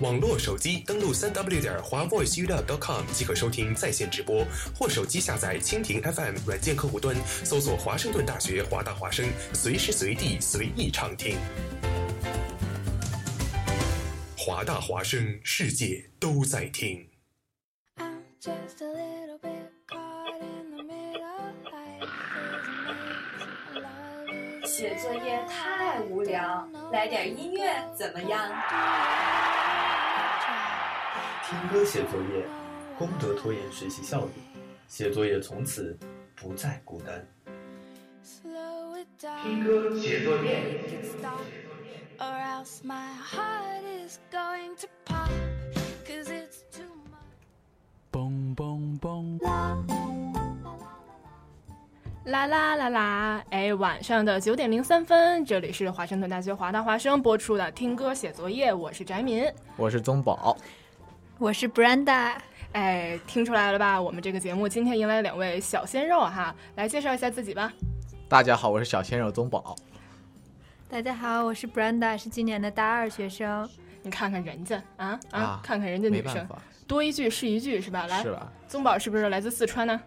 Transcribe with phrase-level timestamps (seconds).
[0.00, 11.36] 网络手机登录三 w 点华 voiceup.com 即可收听在线直播，或手机下载蜻蜓 FM 软件客户端，搜索华盛顿大学华大华声，随时随地随意畅听。
[14.36, 17.04] 华大华声，世界都在听。
[24.64, 27.64] 写作业太无聊，来点音乐
[27.98, 28.48] 怎么样？
[31.48, 32.44] 听歌写作业，
[32.98, 34.32] 功德拖延学习效率，
[34.86, 35.98] 写作业从此
[36.34, 37.26] 不再孤单。
[39.42, 40.78] 听歌写作业。
[48.12, 49.40] 嘣嘣嘣！
[52.26, 53.42] 啦啦啦啦！
[53.48, 60.54] 哎，晚上的九点零三分，这里是华盛顿大学华大华生播出的《听歌写作业》，我是翟敏，我是宗宝。
[61.40, 62.32] 我是 Brenda，
[62.72, 64.00] 哎，听出来了吧？
[64.02, 67.72] 我们这个节目今天迎来两位小鲜肉哈，来介绍一下自己吧。
[68.28, 69.76] 大家好，我是小鲜肉宗宝。
[70.90, 73.68] 大家好，我是 Brenda，是今年的大二学生。
[74.02, 76.44] 你看看人家啊啊，看看人家女生，
[76.88, 78.06] 多一句是一句是吧？
[78.08, 78.50] 来，是吧？
[78.66, 80.00] 宗宝是不是来自四川呢？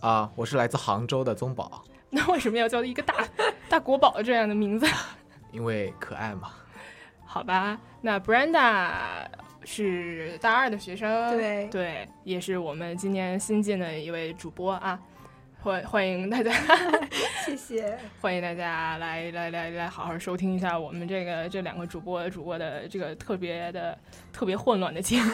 [0.00, 1.84] 啊，我是来自杭州的宗宝。
[2.08, 3.14] 那为什么要叫一个大
[3.68, 4.86] 大国宝这样的名字？
[5.52, 6.50] 因为可爱嘛。
[7.26, 9.26] 好吧，那 Brenda。
[9.70, 14.98] 是大二的学生，对对，也是我们今年新进的一位主播啊，
[15.60, 16.50] 欢欢迎大家，
[17.44, 23.96] 谢谢，欢迎大家来来来来好好收听一下我们这个这两个主播主播的这个特别的
[24.32, 25.32] 特别混乱的节目。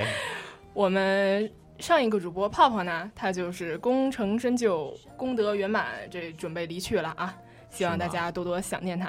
[0.74, 7.34] 我们上一个主播泡泡呢，他就是功成身就、功德圆满，这准备离去了啊，
[7.70, 9.06] 希望大家多多想念他。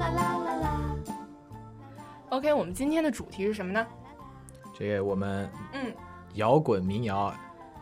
[0.00, 0.51] 啦啦啦啦。
[2.32, 3.86] OK，我们今天的主题是什么呢？
[4.72, 5.92] 这个我们嗯，
[6.32, 7.30] 摇滚民谣，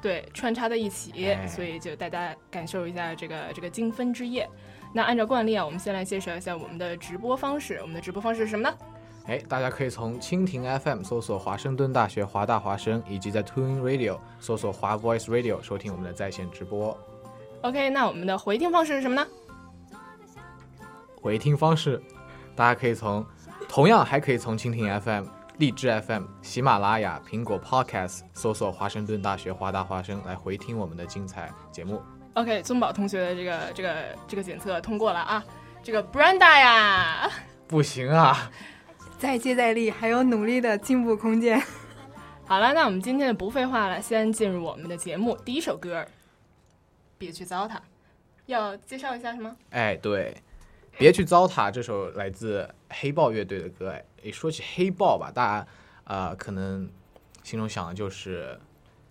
[0.03, 1.13] 对，穿插在一起，
[1.47, 4.51] 所以就大家感受一下这个这个精分之夜。
[4.93, 7.79] 那按照惯例啊，我们先来介绍一下我们的直播方式。
[7.81, 8.77] 我们的直播方式是什么呢？
[9.27, 16.99] 哎，大家可以从蜻蜓 FM 搜索华盛顿大学华大华声，以及在 Tune Radio 搜索华 Voice Radio 收听我们的在线直播。
[17.63, 19.25] OK，那我们的回听方式是什么呢？
[21.15, 22.03] 回听方式，
[22.57, 23.25] 大家可以从。
[23.71, 25.27] 同样还可以从蜻蜓 FM、
[25.59, 32.03] 荔枝 FM、喜马拉雅、苹果 Podcast 搜索华盛顿大学华大华生来回听我们的精彩节目。
[32.35, 33.95] OK，宗宝同学的这个这个
[34.27, 35.45] 这个检测通过了啊！
[35.85, 37.31] 这个 Brenda 呀，
[37.69, 38.51] 不行啊，
[39.21, 41.63] 再接再厉，还有努力的进步空间。
[42.47, 45.37] 好了，那我们今天的不废话了，先进入我们的节目。
[45.45, 46.05] 第一首歌，
[47.17, 47.77] 别去糟蹋，
[48.47, 49.55] 要介绍一下什么？
[49.71, 50.37] 哎，对。
[51.01, 53.89] 别去糟蹋这首来自黑豹乐队的歌。
[53.89, 55.67] 哎，说起黑豹吧，大家
[56.05, 56.87] 啊可能
[57.43, 58.61] 心中想的就是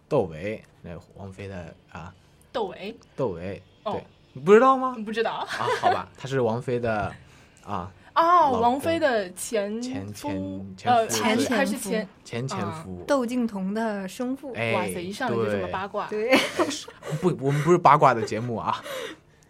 [0.07, 2.13] 窦唯，那王菲的啊，
[2.53, 3.93] 窦唯，窦唯，哦。
[3.93, 4.03] 对，
[4.33, 4.95] 你不知道吗？
[5.03, 5.31] 不知道？
[5.31, 5.47] 啊，
[5.81, 7.11] 好吧，他是王菲的
[7.65, 10.27] 啊 哦，王菲的前前夫
[10.77, 11.17] 前前呃夫。
[11.17, 16.37] 对还是前前前夫，窦靖童的生父，哎，哇塞，一上来就这么八卦，对，
[17.19, 18.79] 不，我们不是八卦的节目啊。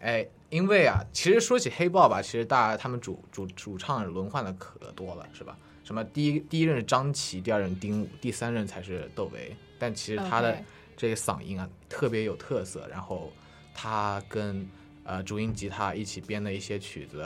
[0.00, 5.56] 哎，因为啊，其实说起黑豹吧，其实大家他们主主主唱轮换的可多了，是吧？
[5.84, 9.56] 什么第一第一任是张琪，第二任丁武，第三任才是窦唯。
[9.78, 10.62] 但其实他的
[10.96, 13.32] 这个嗓音啊特别有特色，然后
[13.74, 14.68] 他跟
[15.04, 17.24] 呃主音吉他一起编的一些曲子，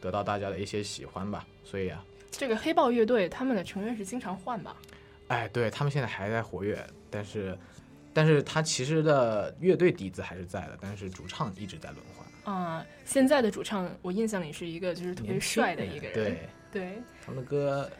[0.00, 1.46] 得到大家的一些喜欢吧。
[1.64, 4.76] 所以啊，这个黑豹乐队他们的成员是经常换吧？
[5.28, 7.58] 哎，对他们现在还在活跃，但是
[8.12, 12.24] 但是他其实的乐队底子还是在的，但是主唱一直在轮换。
[12.44, 17.90] 啊、现在的主唱我印象里是一个就是特别帅的一个人，对，对他们的歌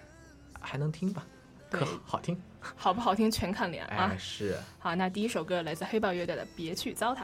[0.61, 1.27] 还能听吧？
[1.71, 2.41] 对可好听。
[2.77, 4.17] 好不好听全看脸啊哎，！
[4.19, 7.19] 是好，那第一首歌来自黑豹乐队的《别去糟蹋》。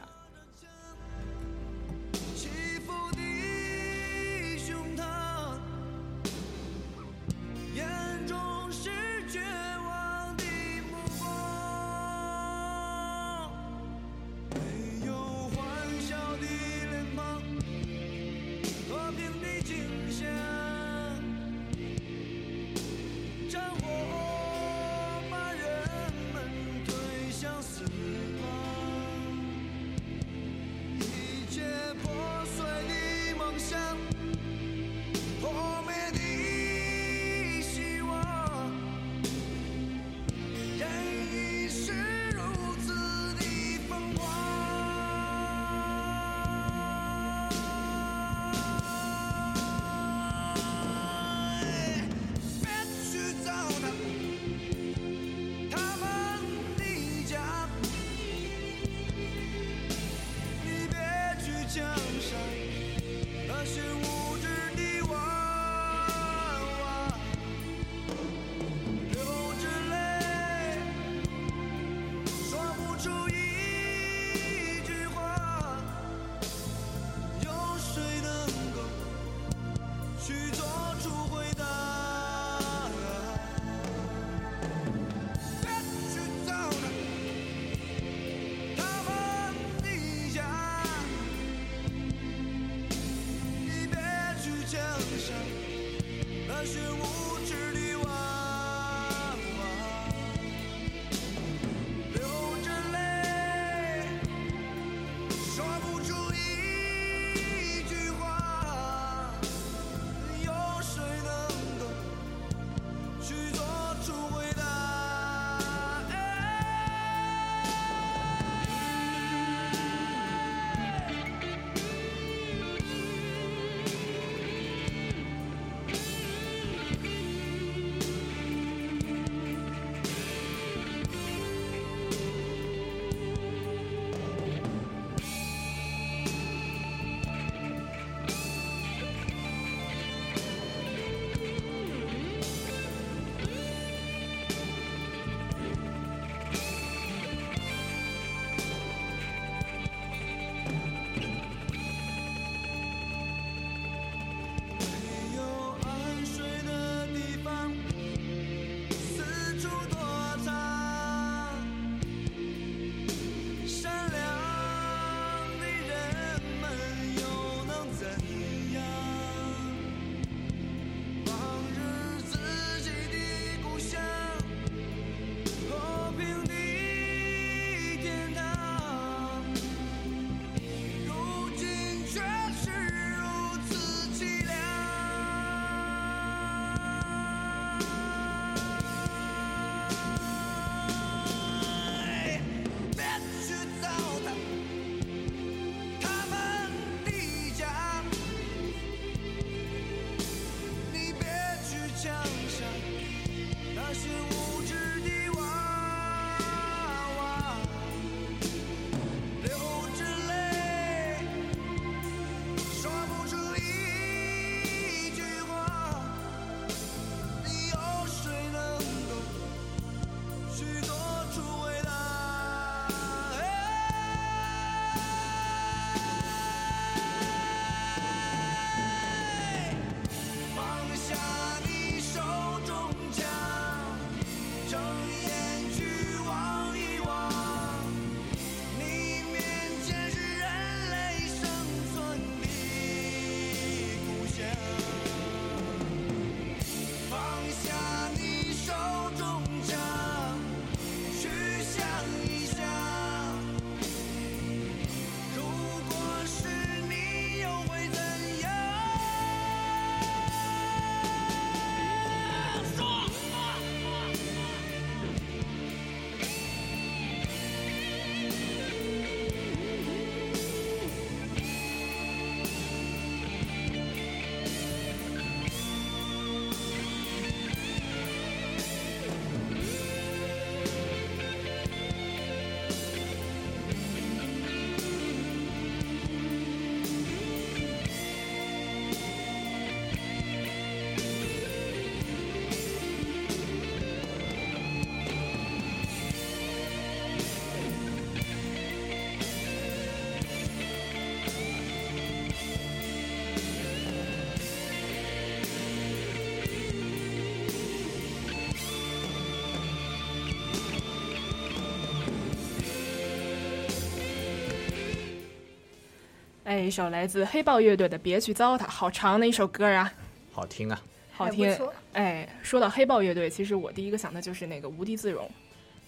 [316.51, 319.89] 哎，一首来自黑豹乐队的《别去糟蹋》，好长的一首歌啊，
[320.33, 321.57] 好听啊，好听。
[321.93, 325.25] 哎，说到黑豹乐队，其实我第一个想的就是那个《无地自容》，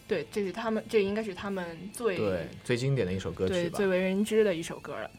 [0.07, 5.11] 对，这是他们，这应该是他们最对最经典的一首歌曲对，最为人知的一首歌了。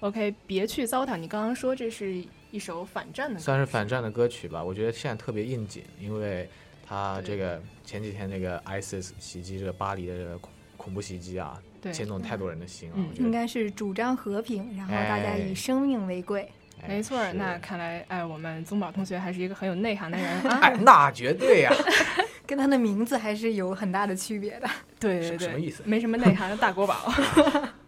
[0.00, 4.62] OK，别去糟蹋，你刚刚说这是一首反战的，算是反战的歌曲吧？
[4.62, 6.46] 我觉得现在特别应景，因为
[6.86, 11.58] 他这个前几天那个 ISIS 袭击这个巴黎的这个恐恐怖袭击啊，
[11.92, 12.96] 牵动太多人的心了。
[12.96, 16.48] 我觉得应该是主张和平，然后大家以生命为贵。
[16.88, 20.60] 没错，那看来哎，我们宗宝同学还是一个很有内涵的人啊。
[20.62, 21.70] 哎，那绝对呀，
[22.46, 24.66] 跟他的名字还是有很大的区别的。
[24.98, 25.82] 对对对，什么意思？
[25.84, 27.12] 没什么内涵的大国宝。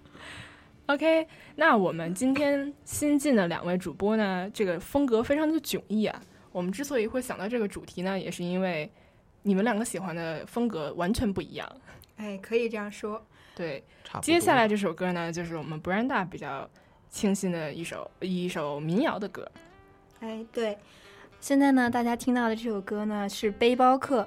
[0.86, 6.20] OK，那我们今天新进的两位主播呢，这个风格非常的迥异啊。
[6.50, 8.90] 我们之所以会想到这个主题呢，也是因为
[9.44, 11.66] 你们两个喜欢的风格完全不一样。
[12.16, 13.24] 哎，可以这样说。
[13.54, 13.84] 对，
[14.20, 16.68] 接下来这首歌呢，就是我们 Brenda 比较
[17.10, 19.50] 清新的一首一首民谣的歌。
[20.20, 20.78] 哎，对。
[21.40, 24.22] 现在呢，大家听到的这首歌呢是《背包客》，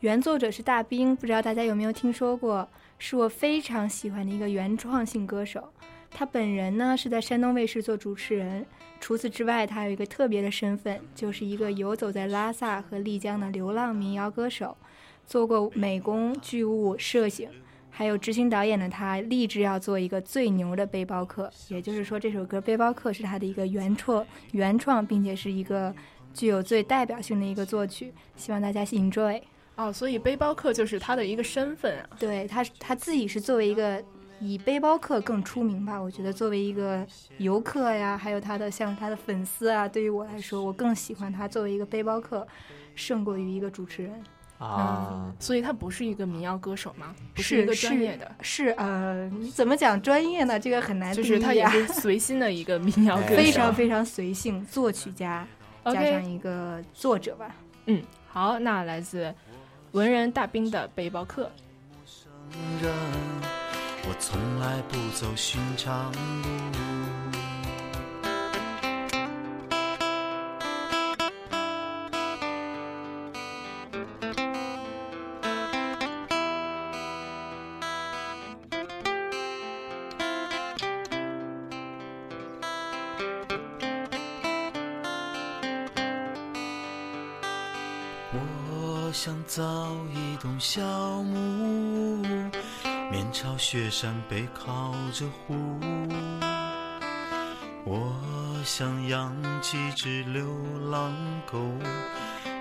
[0.00, 2.68] 原作者是大兵，不知道大家有没有听说过？
[2.98, 5.72] 是我非常喜欢的一个原创性歌手。
[6.10, 8.66] 他本人呢是在山东卫视做主持人，
[9.00, 14.76] 除此之外，他有一个特别的身份，就是一个游走在拉萨和丽江的流浪民谣歌手，
[15.24, 17.48] 做过美工、剧务、摄影，
[17.90, 21.50] 还有执行导演的他，立志要做一个最牛的背包客。
[21.68, 25.94] 也就是说，这首歌《背包客》是他的一个原创，原创，并且是一个
[26.32, 28.12] 具有最代表性的一个作曲。
[28.36, 29.40] 希望大家 enjoy。
[29.76, 32.08] 哦，所以背包客就是他的一个身份啊。
[32.18, 34.02] 对他，他自己是作为一个。
[34.42, 36.00] 以背包客更出名吧？
[36.00, 37.06] 我觉得作为一个
[37.36, 42.48] 游客呀，还有他的像他的粉丝啊，对于我来说，我更喜欢他作为一个背包客，
[42.94, 44.10] 胜过于一个主持人
[44.60, 45.34] 啊。
[45.40, 47.14] 所以他不是一个民谣歌手吗？
[47.34, 50.60] 不是一个专业的，是呃，你怎么讲专业呢？
[50.60, 51.12] 这个很难。
[51.12, 55.46] 就是他也是随心的一个民谣 歌手，非常非常随性，作曲家
[55.84, 57.54] 加上一个作者吧。
[57.86, 59.34] 嗯，好，那来自
[59.92, 61.50] 文人大兵的背包客。
[64.02, 67.09] 我从来不走寻常路。
[93.72, 95.54] 雪山，背靠着湖。
[97.84, 98.12] 我
[98.64, 100.44] 想养几只流
[100.90, 101.14] 浪
[101.48, 101.56] 狗，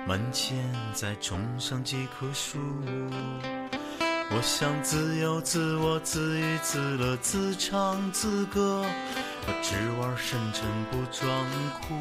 [0.06, 2.60] 门前再种上几棵树。
[4.30, 8.86] 我想自由自我，自娱自乐，自唱自歌，
[9.48, 11.28] 我只玩深沉不装
[11.82, 11.96] 酷。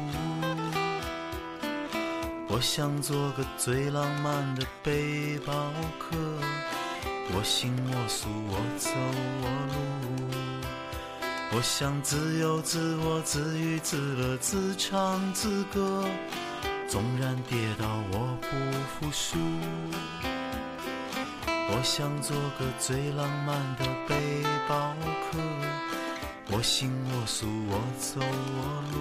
[2.47, 5.51] 我想做个最浪漫的背包
[5.97, 6.15] 客。
[7.31, 8.89] 我行我素，我走
[9.41, 9.77] 我路。
[11.51, 16.05] 我想自由自我，自娱自乐，自唱自歌。
[16.87, 18.47] 纵然跌倒，我不
[18.87, 19.37] 服输。
[21.71, 24.95] 我想做个最浪漫的背包
[25.31, 25.37] 客。
[26.51, 28.97] 我行我素，我走我路。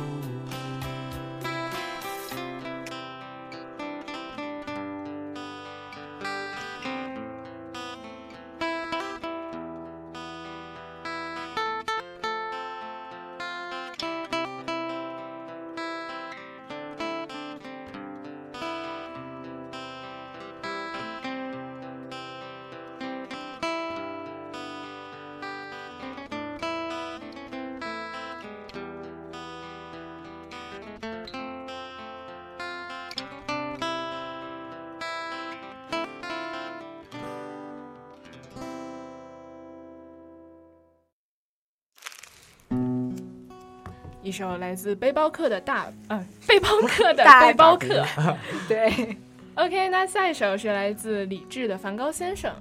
[44.29, 48.05] 一首来自背包客的大，嗯，背包客的背包客，
[48.69, 49.17] 对。
[49.55, 52.53] OK，那下一首是来自李志的《梵高先生》，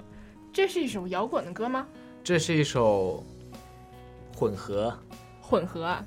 [0.54, 1.86] 这是一首摇滚的歌吗？
[2.24, 3.24] 这是一首
[4.36, 4.98] 混合，
[5.42, 6.04] 混合啊，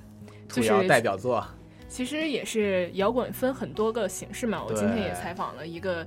[0.49, 1.47] 就是代表作。
[1.89, 4.65] 其实也是摇滚分很多个形式嘛。
[4.65, 6.07] 我今天也采访了一个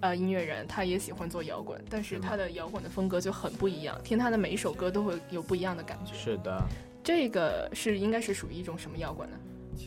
[0.00, 6.14] 呃音乐人，他也喜欢做摇滚，但是他的摇滚的风格就很不一样，听他的每一首歌都会有不一样的感觉。
[6.14, 6.60] 是的。
[7.04, 9.36] 这个是应该是属于一种什么摇滚呢？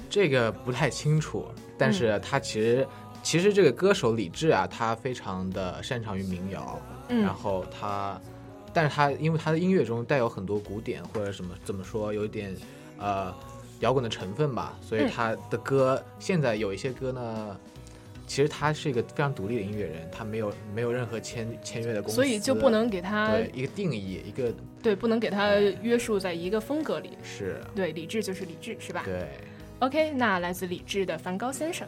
[0.09, 1.45] 这个不太清楚，
[1.77, 2.87] 但是他其实
[3.23, 8.21] 其实这个歌手李志啊，他非常的擅长于民谣，然后他，
[8.71, 12.55] 但是他因为他的音乐中带有很多古典或者什么怎么说，有一点
[12.97, 13.33] 呃
[13.79, 17.57] 摇滚的成分吧，所以嗯他的歌现在有一些歌呢。
[18.29, 27.11] 其实他是一个非常独立的音乐人，他没有没有任何签签约的公司，所以就不能给他一个定义，一个对不能给他约束在一个风格里。
[27.23, 29.03] 是对，理智就是理智，是吧？
[29.05, 29.27] 对。
[29.79, 31.87] OK，那来自理智的梵高先生。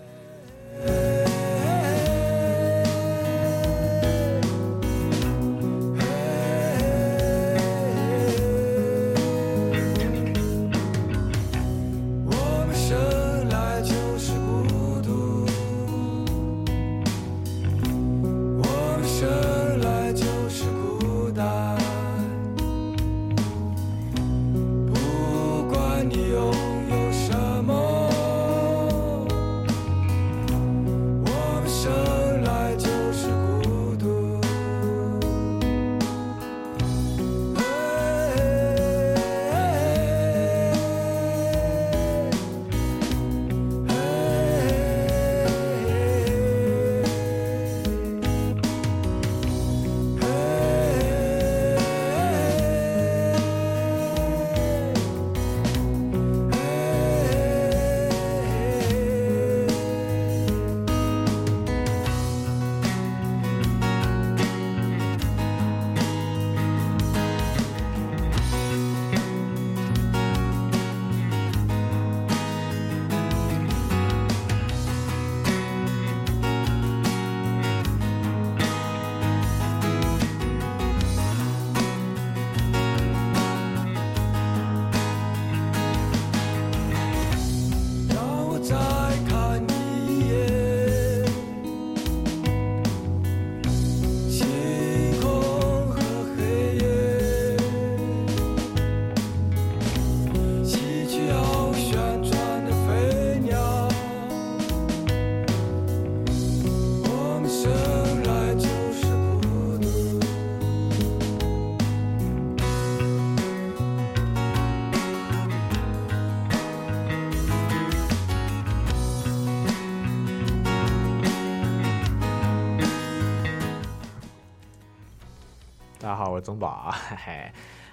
[126.19, 127.51] 好，我是宗宝啊，嘿嘿。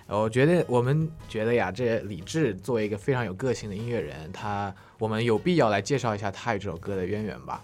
[0.08, 7.62] 我觉得我们觉得呀，这李志作为一个非常有个性的音乐人，他我们有必要来介绍一下他与这首歌的渊源吧。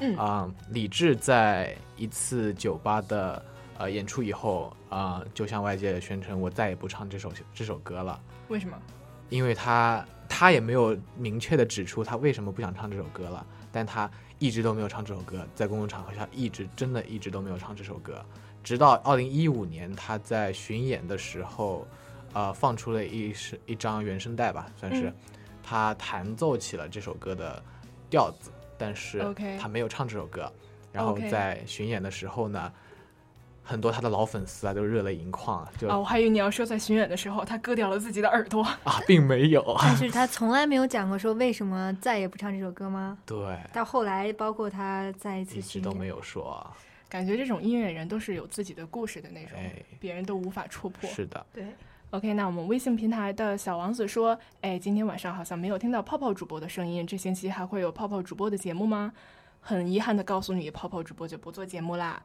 [0.00, 3.42] 嗯啊、李志在一次酒吧的
[3.78, 8.76] 呃演出以后啊、就向外界宣称我再也不唱这首这首歌了，为什么？
[9.30, 18.22] 因为他他也没有明确的指出他为什么不想唱这首歌了，但他一直都没有唱这首歌，在公共场合下一直真的一直都没有唱这首歌，
[18.62, 21.86] 直到二零一五年他在巡演的时候，
[22.32, 25.14] 呃，放出了一是一张原声带吧，算是嗯
[25.62, 27.62] 他弹奏起了这首歌的
[28.10, 30.52] 调子，但是 OK 他没有唱这首歌。
[30.92, 32.70] 然后在巡演的时候呢，
[33.62, 38.62] 很多他的老粉丝啊都热泪盈眶，就啊，我还以为你要说在巡演的时候他割掉了自己的耳朵。
[38.84, 39.64] 啊，并没有。
[39.80, 43.16] 但是他从来没有讲过说为什么再也不唱这首歌吗？
[43.24, 46.70] 对，到后来，包括他再一次一直巡演都没有说。
[47.12, 49.70] 感觉这种音乐人都是有自己的故事的那种，哎
[50.00, 51.10] 别人都无法戳破。
[51.10, 51.66] 是的，对。
[52.08, 59.12] OK，那我们微信平台的小王子说：“哎，今天晚上好像没有听到泡泡主播的声音，这星期还会有泡泡主播的节目吗？”
[59.60, 62.22] 很遗憾的告诉你，泡泡主播就不做节目啦。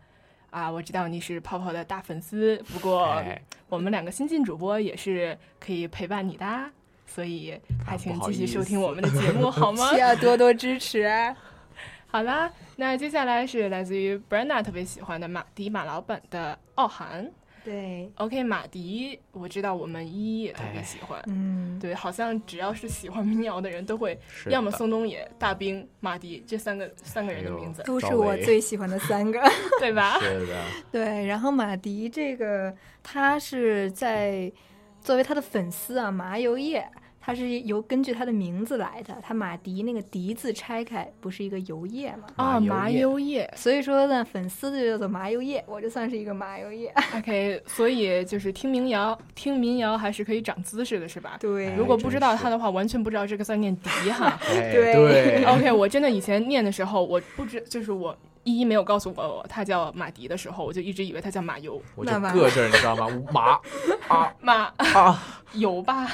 [0.49, 6.71] 啊，我知道你是泡泡的大粉丝，不过哎我们两个新晋主播也是可以陪伴你的啊，
[7.05, 9.91] 所以还请继续收听我们的节目 好吗？
[9.91, 11.35] 需要多多支持啊！
[12.09, 17.25] 好啦，那接下来是来自于 Brenna 特别喜欢的马迪马老板的《傲寒》。
[17.65, 21.21] 对，OK，马迪，我知道我们依依也特别喜欢。
[21.27, 24.17] 嗯，对，好像只要是喜欢民谣的人都会，
[24.49, 29.37] 要么的宋冬野、大兵、马迪这三个三个人的名字，都是我最喜欢的三个。
[29.81, 30.17] 对吧？
[30.21, 34.49] 是的，对，然后马迪这个，他是在
[35.01, 36.89] 作为他的粉丝啊，麻油叶，
[37.27, 39.13] 他是由根据它的名字来的。
[39.21, 42.23] 它马迪那个迪字拆开，不是一个油叶吗？
[42.37, 43.53] 啊，麻油叶。
[43.53, 46.89] 所以说呢，粉丝就叫做麻油叶，我就算是一个麻油叶。
[47.17, 51.35] OK，所以就是听民谣，听民谣还是可以长姿势的，是吧？
[51.41, 54.39] 对如果不知道真是他的话，完全不知道这个字念迪哈。
[54.47, 61.81] 哎对对 OK，我真的以前念的时候，我不知就是我依依没有告诉我他叫马迪的时候，我就一直以为他叫马油。
[61.93, 63.23] 我就那完硌这儿，你知道吗？
[63.33, 63.59] 马
[64.07, 66.09] 啊马啊， 油吧。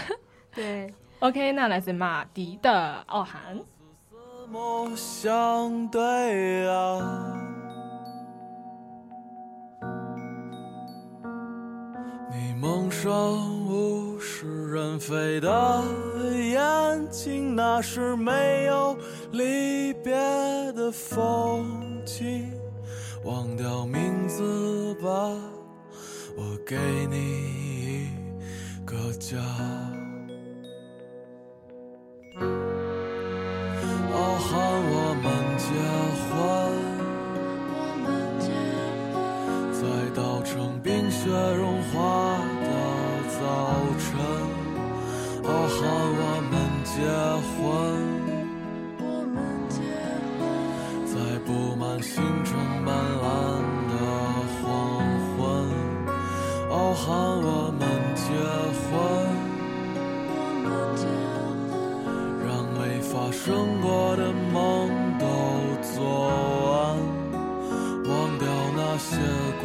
[0.56, 2.70] 对，OK，那来自马迪的
[3.06, 3.58] 《傲寒》。
[4.94, 7.34] 相对啊？
[12.30, 13.10] 你蒙上
[13.66, 15.82] 无数是人飞的
[16.52, 18.98] 眼睛，那是没有
[19.32, 20.12] 离别
[20.74, 22.52] 的风景。
[23.24, 25.10] 忘掉名字吧，
[26.36, 26.76] 我给
[27.10, 28.10] 你一
[28.86, 29.38] 个家。
[32.36, 32.46] 傲
[34.40, 34.50] 寒
[34.90, 35.26] 我们
[35.58, 35.66] 结
[36.26, 36.32] 婚，
[39.72, 39.82] 在
[40.16, 42.68] 稻城冰雪融化的
[43.40, 43.42] 早
[44.00, 44.06] 晨。
[45.44, 45.80] 傲寒
[46.18, 46.92] 我们结
[47.54, 47.58] 婚。
[51.06, 51.16] 在
[51.46, 52.90] 布满星辰斑
[53.22, 53.24] 斓
[53.90, 53.94] 的
[54.58, 54.64] 黄
[55.38, 55.38] 昏，
[56.72, 57.06] 傲寒
[57.44, 57.82] 我们
[58.16, 58.24] 结
[58.80, 58.92] 婚。
[62.86, 65.26] 没发生过的梦都
[65.96, 66.04] 做
[66.70, 66.98] 完，
[68.10, 69.16] 忘掉那些
[69.62, 69.64] 过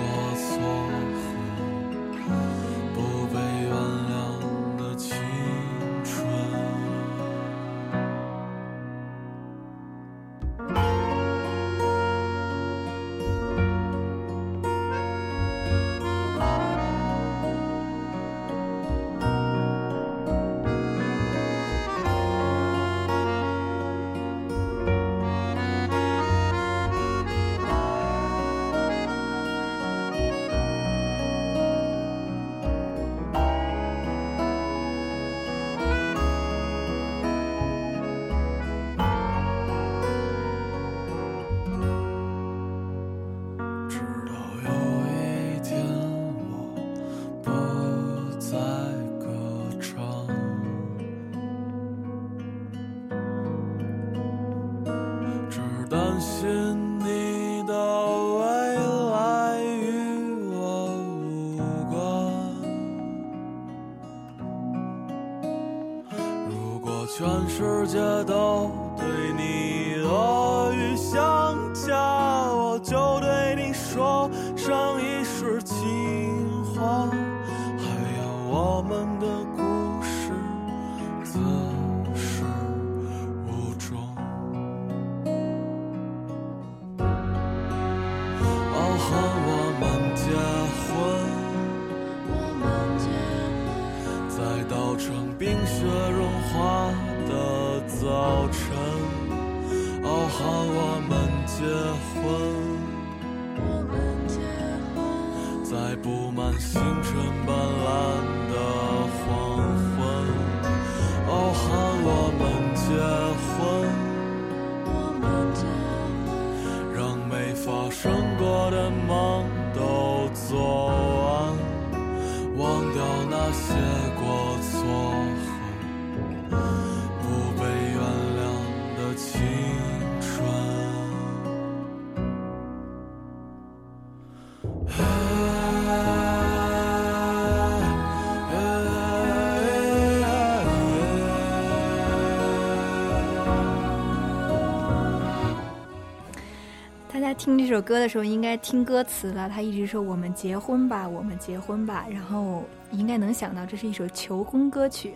[147.39, 149.49] 听这首歌的时候，应该听歌词了。
[149.49, 155.15] 他一直说“我们结婚吧，我们结婚吧”，然后应该能想到这是一首求婚歌曲，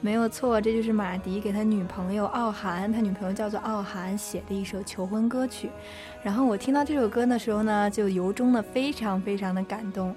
[0.00, 5.68] 没有错，这就是马迪给他女朋友傲寒，他女朋友叫做傲寒写的一首求婚歌曲。
[6.22, 10.14] 然后我听到这首歌的时候呢，就由衷的非常非常的感动。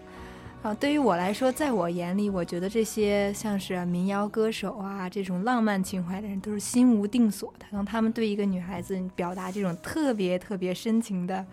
[0.62, 7.65] 啊，对于我来说，在我眼里，我觉得这些像是民谣歌手啊，这种浪漫情怀的人，都是心无定所的。
[7.72, 11.45] 当他们对一个女孩子表达这种特别特别深情的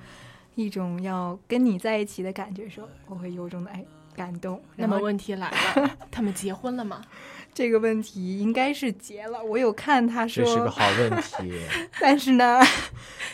[0.56, 3.84] 一种要跟你在一起的感觉的时候，我会由衷的哎
[4.16, 4.60] 感动。
[4.74, 7.00] 那么问题来了， 他们结婚了吗？
[7.54, 9.40] 这个问题应该是结了。
[9.42, 11.60] 我有看他说这是个好问题，
[12.00, 12.60] 但是呢，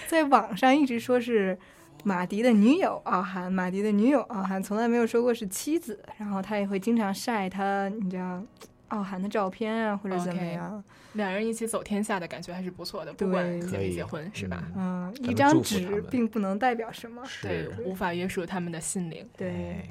[0.06, 1.58] 在网上一直说是。
[2.02, 8.42] 马迪的女友傲寒，马迪的女友傲寒从来没有说过是妻子，然后他也会经常晒他，你知道，
[8.88, 10.82] 傲寒的照片啊，或者怎么样。
[11.14, 14.64] 两人一起走天下的感觉还是不错的，不管结没结婚是吧？
[14.76, 19.28] 嗯，一张纸并不能代表什么，对，无法约束他们的心灵。
[19.36, 19.88] 对。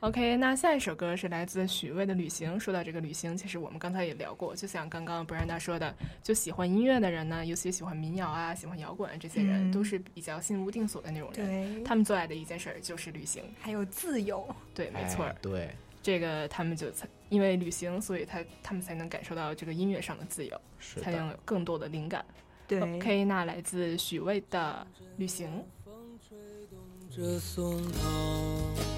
[0.00, 2.54] OK，那下一首歌是来自许巍的《旅行》。
[2.60, 11.74] 说到这个旅行，其实我们刚才也聊过，就像刚刚 Brenda 说的，就喜欢音乐的人呢，尤其喜欢民谣啊、喜欢摇滚这些人，嗯、都是比较心无定所的那种人。
[11.74, 14.46] 对，他们最爱的一件事儿就是旅行，还有自由。
[14.72, 15.34] 对，没错、哎。
[15.42, 15.68] 对，
[16.00, 20.60] 这个他们就才因为旅行，所以他他们才能感受到这个音乐上的自由，
[21.02, 22.24] 才能有更多的灵感。
[22.68, 25.48] 对，OK，那来自许巍的《旅行》。
[25.84, 26.38] 风吹
[26.70, 26.78] 动
[27.10, 27.98] 着松涛，
[28.76, 28.97] 这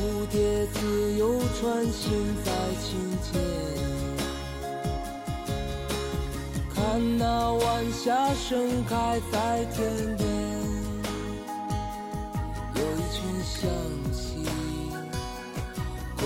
[0.00, 2.88] 蝴蝶自由穿行在清
[3.20, 3.38] 涧，
[6.74, 10.26] 看那晚霞盛开在天边，
[12.76, 13.60] 有一群向
[14.10, 14.48] 西
[16.16, 16.24] 归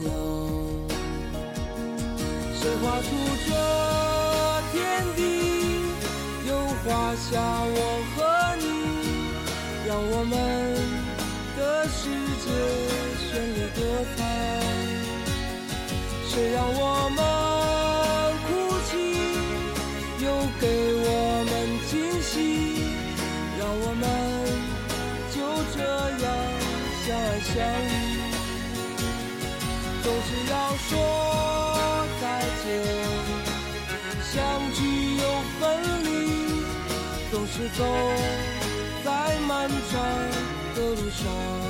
[0.00, 0.06] 鸟。
[2.52, 3.08] 谁画出
[3.48, 3.50] 这
[4.72, 4.78] 天
[5.16, 5.18] 地？
[6.46, 6.50] 又
[6.84, 7.78] 画下我
[8.14, 8.18] 和
[8.58, 8.62] 你，
[9.88, 10.34] 让我们
[12.50, 12.58] 世界
[13.26, 13.80] 绚丽多
[14.16, 14.18] 彩。
[16.28, 16.82] 谁让我
[17.16, 17.18] 们
[18.46, 18.48] 哭
[18.88, 18.90] 泣，
[20.24, 20.26] 又
[20.60, 20.62] 给
[21.04, 21.08] 我
[21.48, 21.52] 们
[21.88, 22.32] 惊喜，
[23.58, 24.02] 让我们
[25.32, 25.36] 就
[25.76, 25.78] 这
[26.24, 26.26] 样
[27.06, 27.50] 相爱相
[27.86, 27.92] 依。
[30.02, 30.52] 总是要
[30.88, 30.90] 说
[32.20, 32.22] 再
[32.64, 32.66] 见，
[34.32, 34.34] 相
[34.74, 34.78] 聚
[35.16, 35.22] 又
[35.58, 35.60] 分
[36.04, 36.06] 离，
[37.30, 37.80] 总是走
[39.04, 39.08] 在
[39.46, 39.92] 漫长
[40.74, 41.69] 的路上。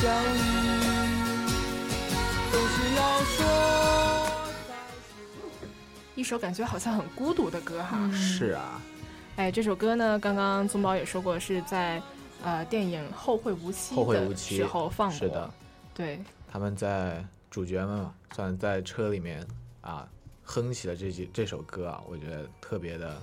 [0.00, 0.38] 相遇。
[2.52, 3.46] 总是要说。
[6.14, 8.10] 一首感觉好像很孤独的歌哈。
[8.12, 8.80] 是啊，
[9.36, 12.02] 哎，这首歌呢，刚刚宗宝也说过，是在
[12.42, 15.18] 呃电影《后会无期》后会无期时候放过。
[15.18, 15.50] 是的，
[15.94, 19.46] 对，他们在主角们嘛，算在车里面
[19.80, 20.06] 啊
[20.42, 23.16] 哼起了这几这首歌啊，我觉得特别的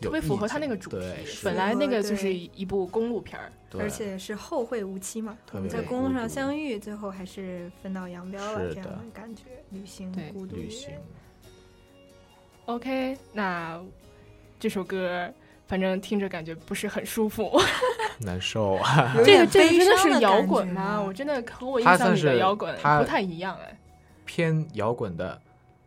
[0.00, 0.98] 特别符合他那个主题。
[1.42, 10.56] 本来那个就是一部公路片儿，而且是后会无期嘛，我们在公路上相遇，最后还是分道扬镳了，这样的感觉，旅行孤独。
[10.56, 10.90] 旅行。
[12.66, 13.80] OK，那
[14.58, 15.28] 这首歌
[15.66, 17.60] 反正听着感觉不是很舒服，
[18.20, 19.14] 难受啊。
[19.24, 21.00] 这个这个真的是摇滚吗？
[21.00, 23.76] 我真的和我印象里的摇滚不太一样哎。
[24.24, 25.40] 偏摇滚的，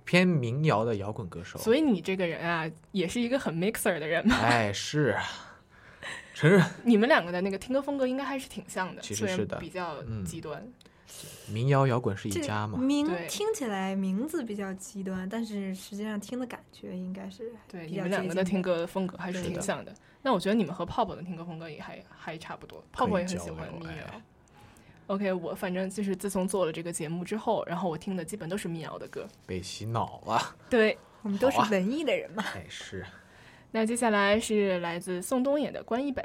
[0.05, 1.57] 偏民谣的摇滚歌手。
[1.59, 4.35] 所以你这个人啊，也是一个很 mixer 的人嘛。
[4.37, 5.15] 哎，是，
[6.33, 6.63] 承认。
[6.83, 10.67] 你们两个的那个听歌风格应该还是挺像的，其实是的，比较极端。
[11.47, 12.79] 民谣摇滚是一家嘛？
[12.79, 19.93] 名听起来名字比较极端，但是实际上听的感觉应该是对你们两个的听歌风格还是挺像的。
[20.23, 24.21] 那我觉得你们和泡泡的听歌风格也还还差不多，泡泡也很喜欢民谣。
[25.07, 30.55] OK，我反正就是自从做了这个节目之后，然后我听的基本都是民谣的歌，被洗脑了。
[30.69, 32.43] 对我们都是文艺的人嘛。
[32.55, 33.05] 哎，是。
[33.71, 36.21] 那接下来是来自宋冬野的《关一北》。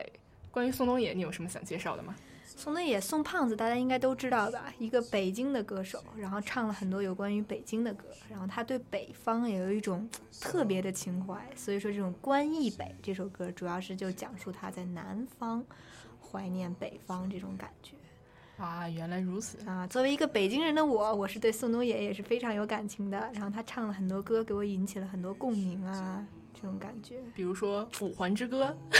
[0.50, 2.14] 关于宋冬野，你有什么想介绍的吗？
[2.44, 4.72] 宋冬野，宋胖子，大家应该都知道吧？
[4.78, 10.08] 一个北京的歌手，然后唱了很多有关于北京的歌，然后他对北方也有一种
[10.40, 15.64] 特别的情怀，所以说这种《关忆北》这首歌，主要是就讲述他在南方
[16.20, 17.92] 怀念北方这种感觉。
[18.58, 19.86] 啊，原来如此啊！
[19.86, 23.30] 作为一个北京人的我，我是对宋冬野也是非常有感情的。
[23.32, 27.20] 然后他唱了很多歌，给我引起了很多共鸣啊，这种感觉。
[27.34, 28.76] 比如说《五环之歌》，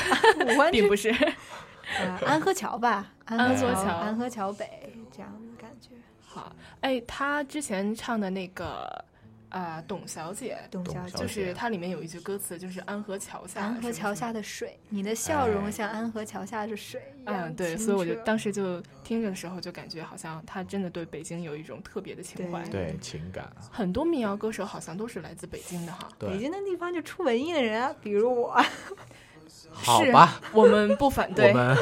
[0.55, 1.11] 五环 并不是。
[1.99, 5.89] 呃，安河桥吧，安河桥，安河桥北这样的感觉。
[6.21, 9.05] 好，哎，他之前唱的那个
[9.51, 17.49] 啊，董小姐，董小姐就是它里面有一句歌词，就是安河桥下，安河桥下的水，你的笑容像安河桥下的水一样。
[17.49, 23.51] 嗯，对，所以我就当时就听着的时候，就感觉好像他真的对北京有一种特别的情怀，对情感。
[23.71, 28.55] 很多民谣歌手好像都是来自北京的哈，北京的地方就出文艺的人啊，比如我。
[29.71, 31.51] 好吧，我们不反 对。
[31.51, 31.77] 我们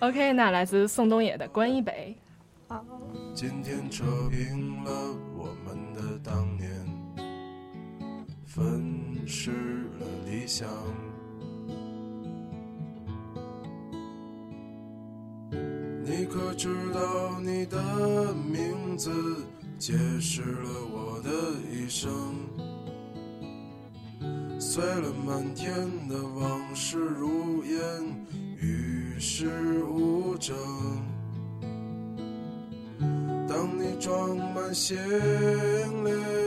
[0.00, 2.14] OK，那来自宋冬野的《关一北》。
[3.32, 4.90] 今天扯平了
[5.36, 6.73] 我们的当年，
[8.54, 9.50] 粉饰
[9.98, 10.68] 了理想。
[16.04, 19.10] 你可知道你的名字
[19.76, 21.30] 解释了我的
[21.68, 22.12] 一生？
[24.60, 25.74] 碎了满天
[26.08, 27.80] 的往事如烟，
[28.60, 30.54] 与世无争。
[33.48, 34.96] 当你装满行
[36.04, 36.43] 李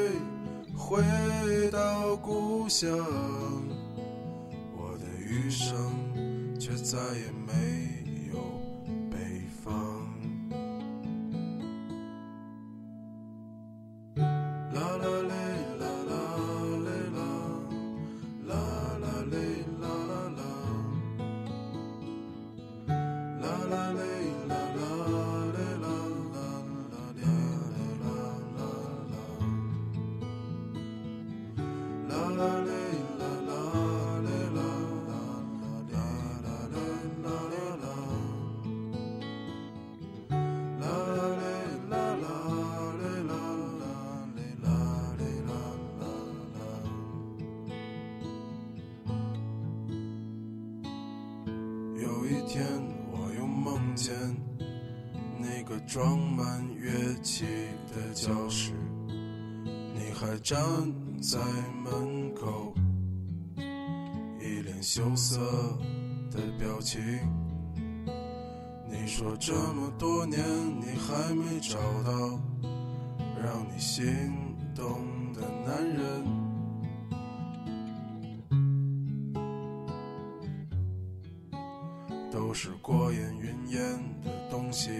[0.89, 1.03] 回
[1.69, 2.89] 到故乡，
[4.73, 5.75] 我的余生
[6.57, 7.86] 却再也没有
[71.69, 72.11] 找到
[73.43, 76.23] 让你心动的男人，
[82.31, 83.81] 都是过眼云烟
[84.23, 84.91] 的东西。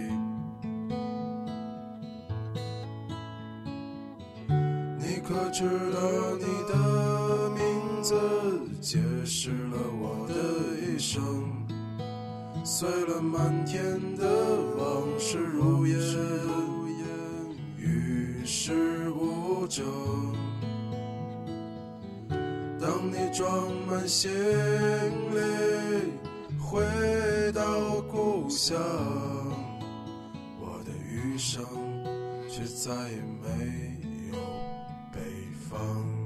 [4.98, 6.00] 你可知道
[6.36, 8.14] 你的名字
[8.78, 10.34] 解释了我的
[10.86, 11.66] 一生？
[12.64, 14.24] 碎了满天的
[14.76, 15.96] 往事如烟，
[17.78, 19.84] 与世无争。
[22.80, 25.40] 当你装满行李
[26.58, 26.82] 回
[27.52, 28.78] 到故乡，
[30.60, 31.64] 我的余生
[32.48, 33.48] 却再也没
[34.30, 34.36] 有
[35.12, 35.20] 北
[35.70, 36.17] 方。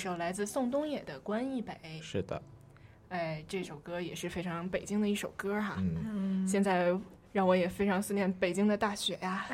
[0.00, 1.78] 首来自宋冬野的《关忆北》。
[2.02, 2.40] 是的，
[3.10, 5.76] 哎，这首歌也是非常北京的一首歌哈。
[5.76, 6.98] 嗯，现在
[7.32, 9.46] 让我也非常思念北京的大雪呀。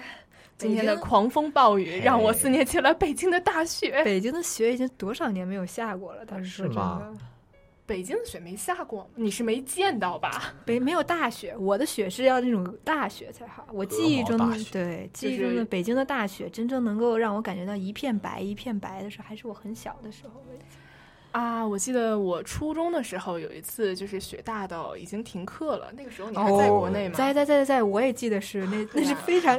[0.56, 4.02] 今天的狂风暴雨让我思念起了北京的大雪。
[4.04, 6.24] 北京的雪已经多少年没有下过了？
[6.24, 7.14] 倒是说真的，
[7.86, 10.52] 北京的雪没下过，你是没见到吧？
[10.64, 13.66] 北没有大雪，我的雪是要那种大雪才好。
[13.72, 20.42] 我记忆中的对记忆中的北京的大雪，真正能够让我感觉到一片白一片白的时候，还是我很小的时候。
[21.30, 25.92] 啊，我记得我初中的时候有一次，就是雪大到已经停课了。
[25.96, 27.14] 那个时候你还在国内吗？
[27.14, 29.58] 在在在在，我也记得是那 那是非常。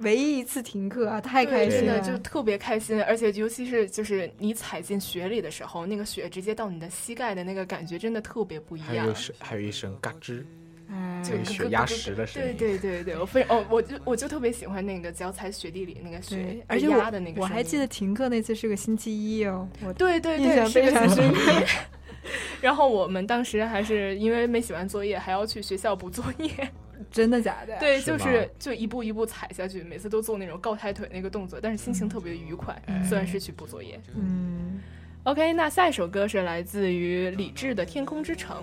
[0.00, 8.88] 唯一一次停课啊，太开心了，就特别开心，而且尤其是就是你踩进雪里的时候，那个雪直接到你的膝盖的那个感觉，真的特别不一样。
[8.88, 10.44] 还有是还有一声嘎吱，
[10.88, 12.54] 嗯，就雪压实的声音。
[12.58, 17.40] 对对对对，我非哦，我就我就特别喜欢那个脚踩雪地里那个雪，而且压的那个。
[17.40, 21.64] 我还记得停课那次是个星期一哦，我对对对，印象非常深刻。
[22.60, 26.70] 然后我们当时还是因为没写完作业，还要去学校补作业。
[27.10, 27.78] 真的假的？
[27.78, 32.80] 对，就是就一步一步踩下去，每次都做那种高抬腿那个动作，但是心情特别愉快。
[33.08, 34.00] 虽然是去补作业。
[34.14, 34.80] 嗯。
[35.24, 38.56] OK，那下一首歌是来自于李志的《天空之城》。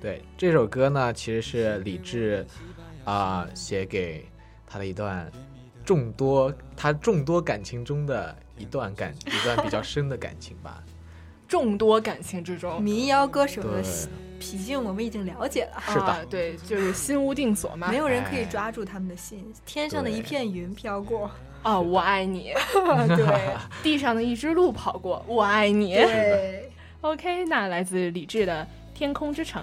[0.00, 2.44] 对，这首歌呢，其实是李志
[3.04, 4.24] 啊、呃、写给
[4.66, 5.30] 他的一段
[5.84, 10.82] 众多他众多感情中的一段感一段比较深的感情吧。
[11.46, 13.80] 众多感情之中，民谣歌手的
[14.38, 15.82] 脾性我们已经了解了。
[15.86, 19.44] 是的，对，就是心无定所嘛，没有人可以抓住他们的心。
[19.66, 21.30] 天上的一片云飘过，
[21.62, 22.52] 哦，我爱你。
[23.16, 25.94] 对，地上的一只鹿跑过，我爱你。
[25.94, 26.70] 对，
[27.02, 28.66] OK，那来自李志的
[28.96, 29.62] 《天空之城》。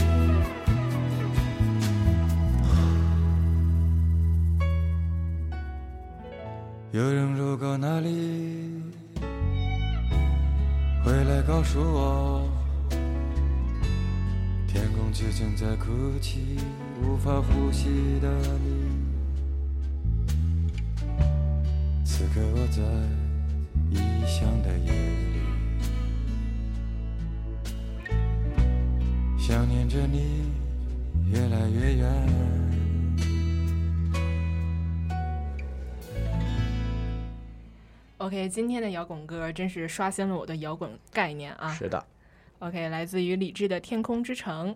[6.93, 8.09] 有人路过那里，
[11.05, 12.45] 回来告诉我，
[14.67, 15.87] 天空之城在哭
[16.19, 16.57] 泣，
[17.01, 18.29] 无法呼吸的
[18.59, 18.91] 你。
[22.03, 22.81] 此刻我在
[23.89, 23.95] 异
[24.27, 25.39] 乡的夜里，
[29.39, 30.51] 想念着你，
[31.31, 32.60] 越来越远。
[38.21, 41.73] OK，今天的摇滚歌真是刷新了我的摇滚概念啊！
[41.73, 42.05] 是的
[42.59, 44.69] ，OK，来自于李志的《天空之城》，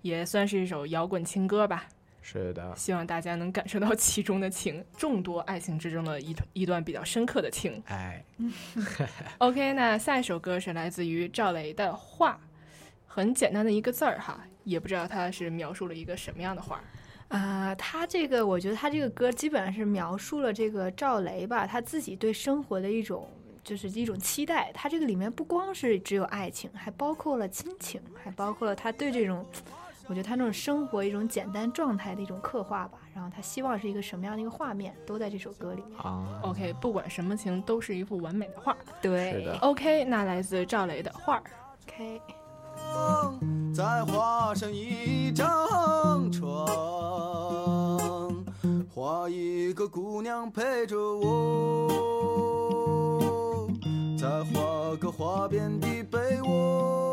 [0.00, 1.84] 也算是一首摇滚情歌吧。
[2.22, 7.82] 是的，希望大家能感受到其中的情，众多爱情之中的一一段比较深刻的情。
[7.88, 8.24] 哎，
[9.36, 12.32] OK，那下一首歌是来自于赵雷的《画》，
[13.06, 16.82] 很简单的一个字儿哈，也不知道他是描述了一个什么样的画。
[17.28, 23.28] 啊，他这个，我觉得他这个歌基本上是描述了这个赵雷吧，他自己对生活的一种，
[23.62, 24.70] 就是一种期待。
[24.72, 29.44] 他这个里面不光是只有爱情，还包括了亲情，还包括了他对这种，
[30.06, 32.98] 我觉得他那种生活一种简单状态的一种刻画吧。
[33.14, 35.98] 然后他希望是一个什么样的一个画面，都在这首歌里面。
[35.98, 38.74] 啊，OK，不管什么情，都是一幅完美的画。
[39.02, 41.42] 对，OK，那来自赵雷的画
[41.84, 42.20] ，OK。
[43.72, 45.46] 再画上一张
[46.32, 46.66] 床，
[48.92, 51.88] 画一个姑娘陪着我，
[54.18, 57.12] 再画个花边的被窝，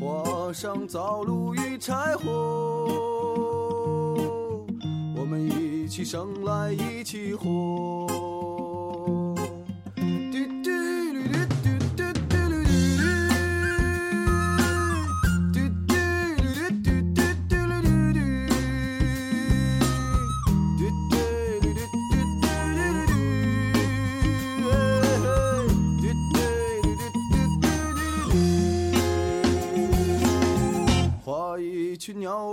[0.00, 2.30] 画上灶炉与柴火，
[5.16, 8.41] 我们一起生来一起活。
[32.02, 32.51] 群鸟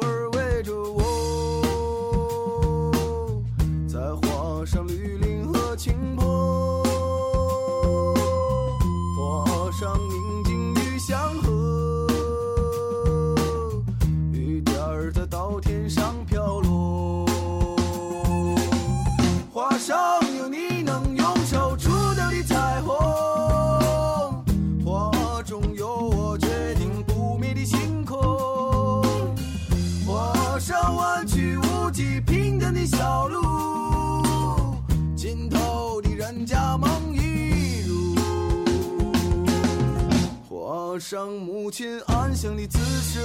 [40.99, 43.19] 上母亲安详的姿势，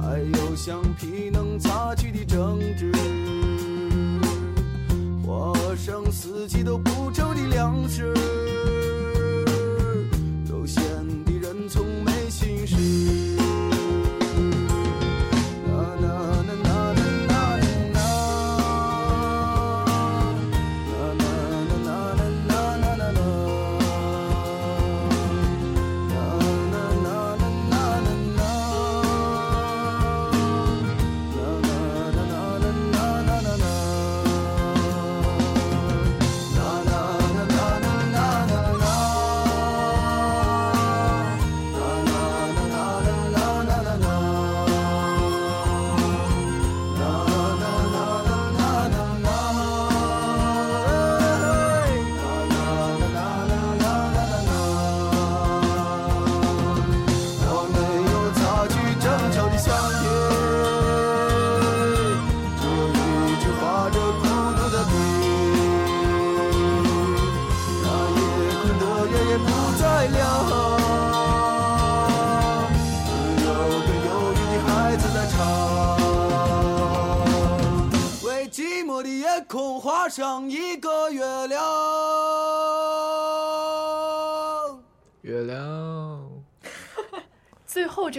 [0.00, 2.92] 还有橡皮能擦去的争执。
[5.26, 8.14] 画上四季都不愁的粮食，
[10.48, 10.80] 悠闲
[11.24, 13.33] 的人从没心事。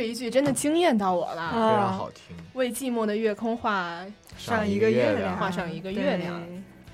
[0.05, 2.35] 一句真的惊艳到我了，非常好听。
[2.53, 4.05] 为寂寞的夜空画
[4.37, 6.41] 上一个月亮，画上一个月亮。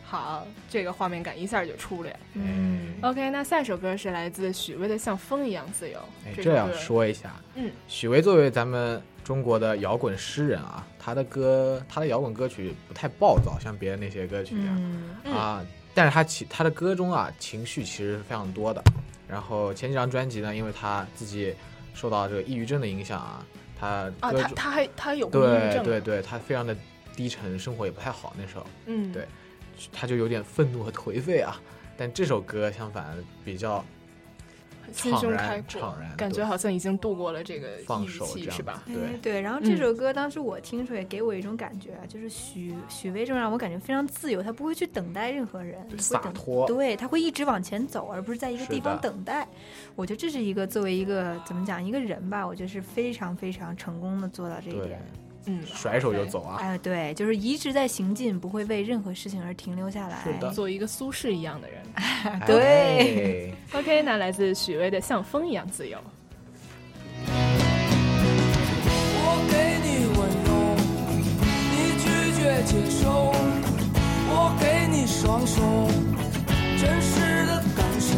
[0.03, 2.19] 好，这个画面感一下就出来了。
[2.33, 5.97] 嗯，OK，那下一首歌是来自许巍的《像风一样自由》。
[6.25, 15.65] 哎，这要说一下，嗯，许巍作为咱们中国的摇滚诗人啊，他的歌，他的摇滚歌曲不太暴躁，像别的那些歌曲一样啊。
[15.93, 18.83] 但是他其他的歌中啊，情绪其实是非常多的。
[19.29, 21.55] 然后前几张专辑呢，因为他自己。
[21.93, 23.45] 受到这个抑郁症的影响啊，
[23.79, 23.87] 他
[24.19, 26.75] 啊，他他还他有对对对，他非常的
[27.15, 29.27] 低沉，生活也不太好那时候，嗯，对，
[29.91, 31.59] 他就有点愤怒和颓废啊。
[31.97, 33.15] 但这首歌相反
[33.45, 33.83] 比较
[34.91, 38.83] 心胸开阔，然，感觉好像已经度过了这个抑郁期是吧？
[38.85, 39.41] 对对。
[39.41, 49.47] 然后这首歌当时我听出来，给我一种感觉啊，就是许许巍这让我感觉非常自由，他不会去等待任何人，洒脱，对他会一直往前走，而不是在一个地方等待。
[49.95, 54.99] 我觉得这是一个作为一个怎么讲一个人吧，我觉得是非常非常成功的做到这一点。
[55.45, 56.57] 嗯，甩手就走啊！
[56.61, 60.19] 哎，对，就是一直在行进，不会为任何事情而停留下来。
[60.23, 61.81] 是的，做一个苏轼一样的人。
[62.45, 63.53] 对。
[63.73, 65.97] OK，那来自许巍的《像风一样自由》。
[69.23, 70.49] 我给你温柔，
[71.71, 72.05] 你拒
[72.37, 73.33] 绝接受；
[74.29, 75.61] 我给你双手，
[76.77, 78.15] 真实的感受；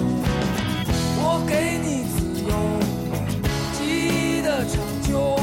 [1.22, 2.52] 我给你自由，
[3.74, 5.43] 记忆的长久。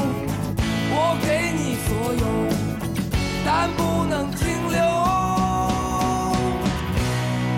[3.63, 4.81] 但不能停留。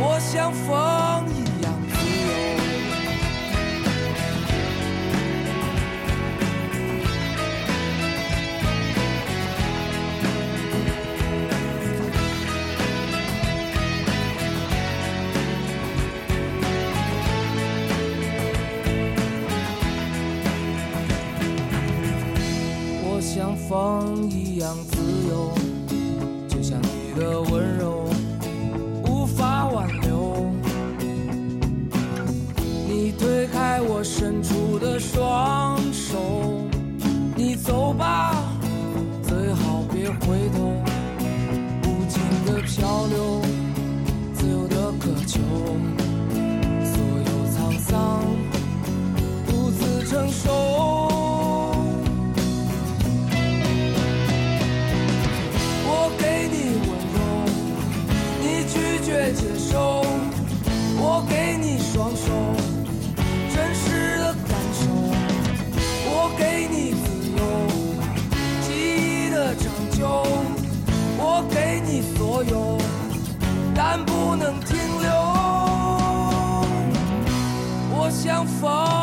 [0.02, 0.68] 我像风
[1.34, 2.28] 一样自由。
[23.06, 24.76] 我像风一样，
[27.52, 28.10] 温柔
[29.06, 30.52] 无法挽留。
[32.88, 36.18] 你推开我伸出的双手，
[37.36, 38.36] 你走吧，
[39.24, 40.74] 最好别回头。
[41.84, 43.42] 无尽的漂流，
[44.34, 45.40] 自由的渴求，
[59.14, 60.04] 却接受，
[60.98, 62.26] 我给你双手，
[63.54, 64.82] 真实的感受。
[66.10, 67.06] 我给你自
[67.38, 67.40] 由，
[68.64, 70.26] 记忆的长久。
[71.20, 72.80] 我给你所有，
[73.76, 75.12] 但不能停留。
[77.92, 79.03] 我想放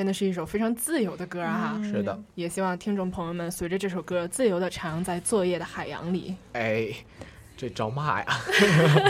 [0.00, 1.78] 真的是一首非常自由的歌啊！
[1.84, 6.34] 是的，也希望听众朋友们随着这首歌自由的徜徉在作业的海洋里。
[6.54, 6.88] 哎，
[7.54, 8.26] 这招骂呀！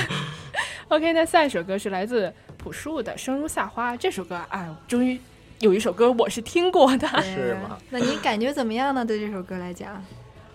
[0.90, 3.94] OK，那下一首歌是来自朴树的《生如夏花》。
[3.96, 5.16] 这首歌，哎，终于
[5.60, 7.78] 有一首歌我是听过的， 是吗？
[7.90, 9.04] 那你感觉怎么样呢？
[9.04, 10.04] 对这首歌来讲，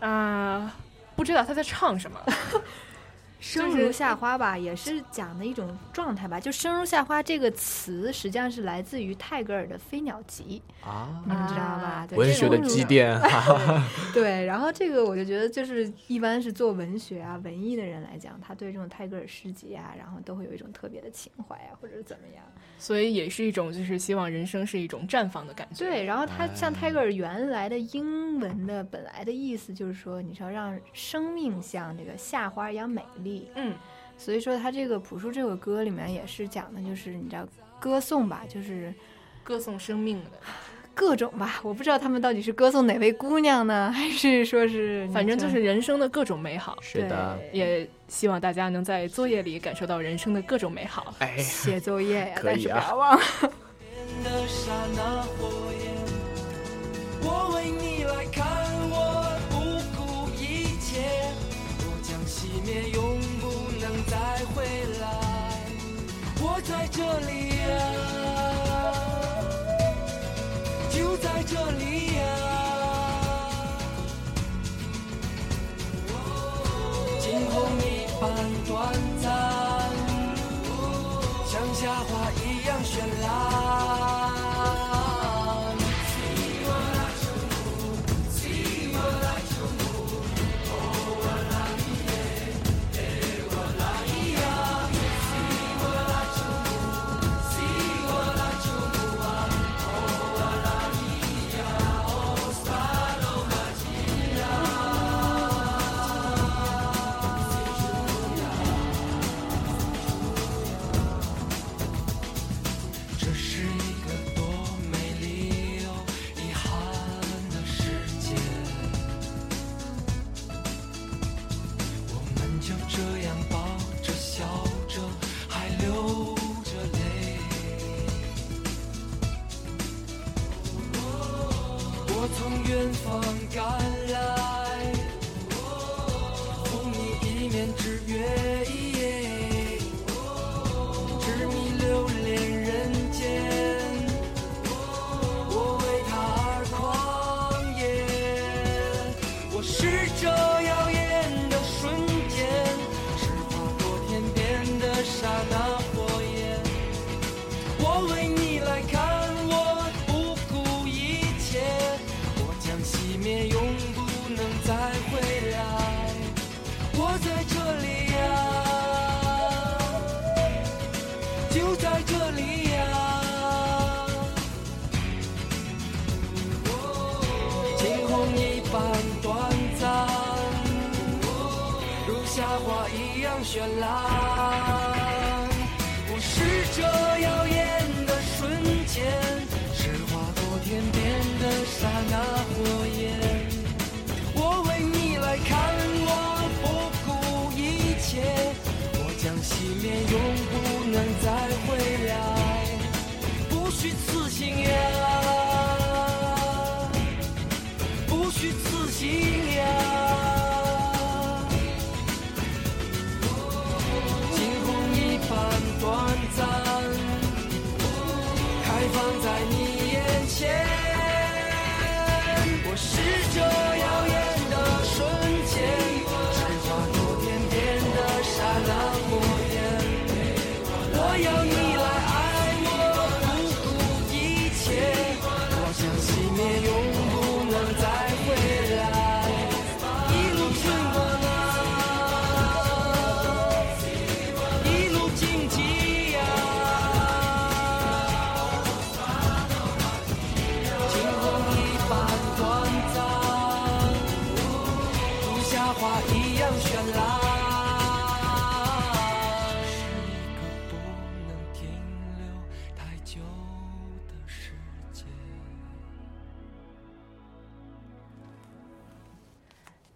[0.01, 0.75] 啊，
[1.15, 2.19] 不知道他在唱什么。
[3.39, 6.39] 生如夏花吧，也是讲的一种状态吧。
[6.39, 12.07] 就“生如夏花”这个词，实际上是来自于泰戈尔的《飞鸟集》啊，你们知道吧？
[12.11, 13.19] 文学的积淀。
[14.13, 22.43] 对，然后这个我就觉得，就是一般是做文学啊、文艺的人来讲，他对这种泰戈尔诗集啊，然后都会有一种特别的情怀啊，或者是怎么样。
[22.77, 25.85] 所以也是一种，就是希望人生是一种绽放的感觉。
[25.85, 33.49] 对，然后他像泰戈尔原来的英文的本来的意思就是说，你要让生命像这个夏花一样美丽。
[33.55, 33.73] 嗯，
[34.17, 37.47] 所以说他这个朴树这首歌里面也是讲的，就是你知道
[37.79, 38.93] 歌颂吧，就是
[39.43, 40.31] 歌颂生命的，
[40.95, 46.77] 各种吧，我不知道他们到底是歌颂哪位姑娘呢， 还是说是反正就是人生的各种美好。
[46.81, 51.13] 是的，也希望大家能在作业里感受到人生的各种美好。
[51.19, 52.41] 哎，写作业呀，啊。
[52.43, 53.21] 但是不要忘了。
[57.27, 58.45] 我为你来看，
[58.89, 58.95] 我
[59.49, 59.53] 不
[59.97, 61.01] 顾一切，
[61.79, 63.43] 我将熄灭，永不
[63.81, 64.15] 能再
[64.53, 64.63] 回
[65.01, 65.03] 来。
[66.39, 67.94] 我在这里呀、
[71.25, 72.21] 在这里呀、
[77.19, 78.23] 惊鸿一般
[78.67, 79.27] 短暂，
[81.47, 84.44] 像夏花一样绚烂。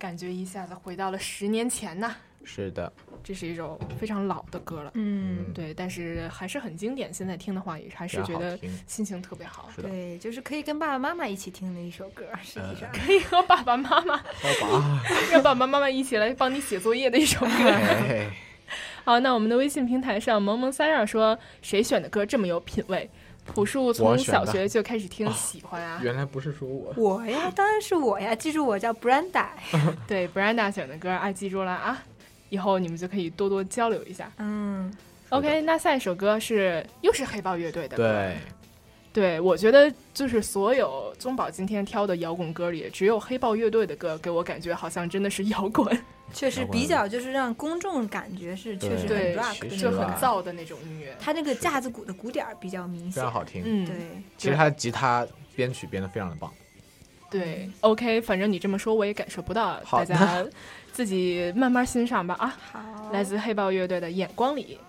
[0.10, 2.16] 感觉一下子回到了十年前呐。
[2.44, 2.92] 是的，
[3.24, 7.14] 这是一首非常老的歌了，嗯，对，但是还是很经典。
[7.14, 8.58] 现在听的话，也还是觉得
[8.88, 9.70] 心情特别好。
[9.80, 14.20] 对，就是可以跟爸爸妈妈一起听的一首歌，实际上可以和爸爸妈妈，
[15.32, 17.52] 让爸爸妈妈一起来帮你写作业的一首歌。
[19.06, 23.08] 好，那我们的微信平台上，萌萌三让说，谁选的歌这么有品味？
[23.54, 26.00] 朴树从小学就开始听，喜欢啊。
[26.04, 28.34] 原来不是说我，我呀，当然是我呀。
[28.36, 29.48] 记住我叫 Brenda。
[30.08, 32.04] 对，Brenda 选的歌，啊记住了啊。
[32.50, 34.32] 以后你们就可以多多交流一下。
[34.38, 34.92] 嗯
[35.30, 38.04] ，OK，那下一首歌是又是黑豹乐队的歌。
[38.04, 38.38] 对，
[39.12, 46.00] 对我觉得就是所有宗宝今天挑的摇滚歌里，只有黑豹乐队的歌给我感觉好像真的是摇滚，
[46.32, 51.16] 确实比较就是让公众感觉是确实很对 rock，就很燥的那种音乐。
[51.20, 53.64] 他那个架子鼓的鼓点儿比较明显，非常好听。
[53.66, 53.96] 嗯，对。
[54.38, 56.52] 其实他的吉他编曲编的非常的棒。
[57.32, 60.46] 对，OK，反正你这么说我也感受不到，大家
[60.92, 62.58] 自己慢慢欣赏吧啊。
[62.72, 64.80] 好，来自黑豹乐队的《眼光里》。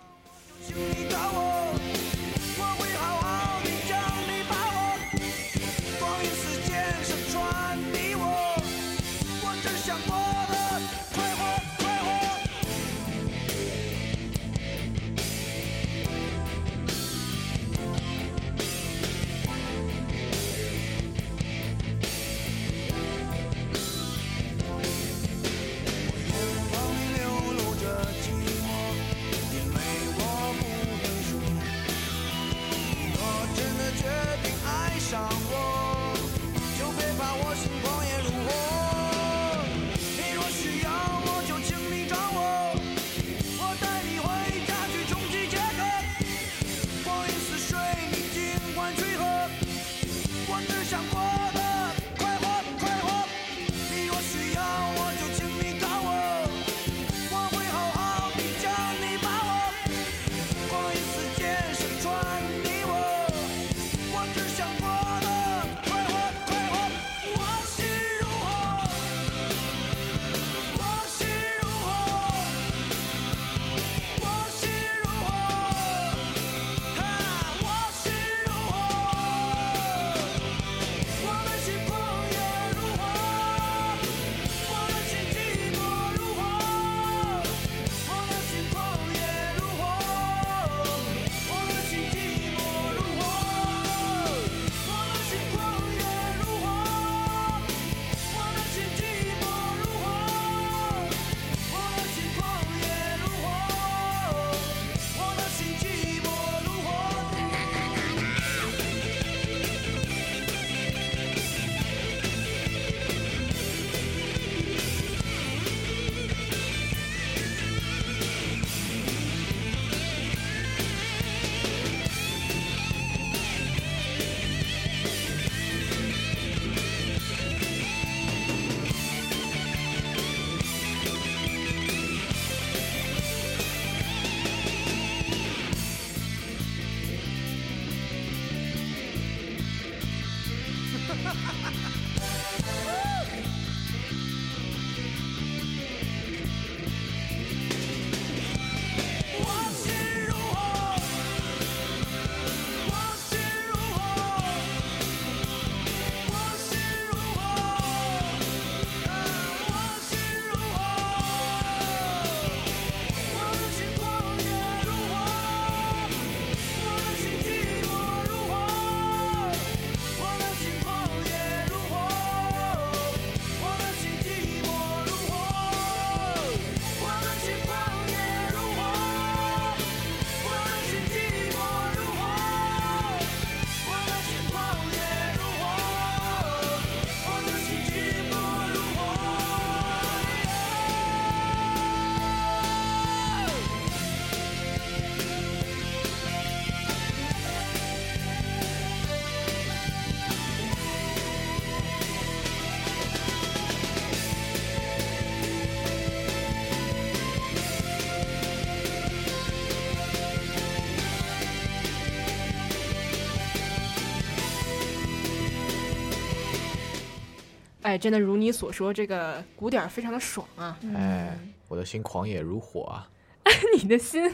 [217.91, 220.79] 哎，真的如你所说，这个鼓点儿非常的爽啊！
[220.95, 221.37] 哎，
[221.67, 223.11] 我的心狂野如火啊！
[223.77, 224.33] 你的心，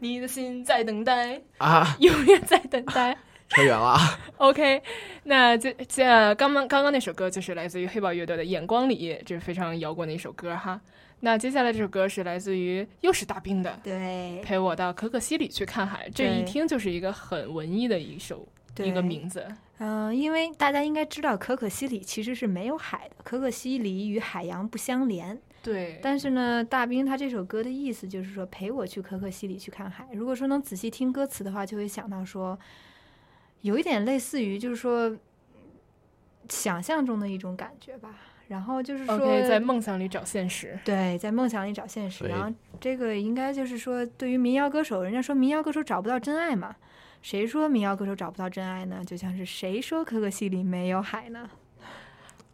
[0.00, 3.16] 你的心在等待啊，永远在等待。
[3.48, 4.18] 扯远了啊。
[4.38, 4.82] OK，
[5.22, 6.04] 那这这
[6.34, 10.80] 刚刚刚刚那首歌就是来自于黑豹乐队的《眼光里》，这是非常摇滚的一首歌哈。
[11.20, 16.10] 那接下来这首歌是来自于又是大兵的，对，陪我到可可西里去看海。
[16.12, 19.46] 这一听就是一个很文艺的一首对一个名字。
[19.78, 25.38] 嗯、因为大家应该知道，可可西里其实是没有海的，可可西里与海洋不相连。
[25.62, 30.08] 对，但是呢，大兵他这首歌的意思就是说，陪我去可可西里去看海。
[30.12, 32.58] 如果说能仔细听歌词的话，就会想到说，
[33.60, 35.14] 有一点类似于就是说
[36.48, 38.14] 想象中的一种感觉吧。
[38.48, 40.78] 然后就是说在梦想里找现实。
[40.84, 42.26] 对，在梦想里找现实。
[42.28, 46.76] 然后这个应该就是说，对于民谣歌手，人家说民谣歌手找不到真爱嘛。
[47.26, 49.02] 谁说民谣歌手找不到真爱呢？
[49.04, 51.50] 就像是谁说可可西里没有海呢？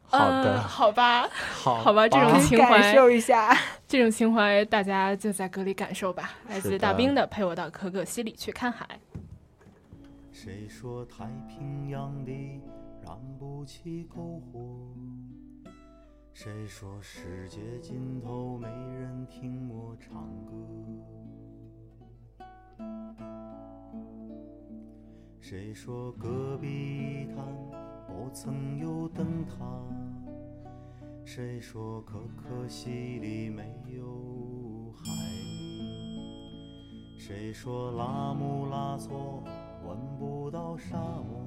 [0.05, 3.55] 好的，呃好吧， 好好吧，这种情怀，感受一下。
[3.87, 6.31] 这种情怀，大家就在歌里感受吧。
[6.49, 8.89] 来自大兵的《陪我到可可西里去看海》。
[10.33, 12.63] 谁说太平洋里
[13.05, 15.69] 燃不起篝火？
[16.33, 20.55] 谁说世界尽头没人听我唱歌？
[25.45, 27.45] 谁说戈壁滩
[28.07, 29.57] 不曾有灯塔？
[31.25, 35.03] 谁说可可西里没有海？
[37.19, 39.43] 谁说拉姆拉措
[39.85, 41.43] 闻不到沙漠？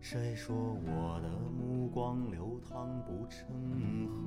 [0.00, 3.46] 谁说我的目光流淌不成
[4.08, 4.18] 河？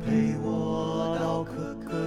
[0.00, 1.74] 陪我到可